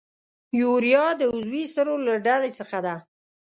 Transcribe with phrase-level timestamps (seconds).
[0.61, 2.95] یوریا د عضوي سرو له ډلې څخه ده.